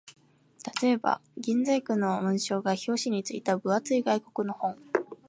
[0.81, 4.75] 例えば、銀細工の紋章が表紙に付いた分厚い外国の本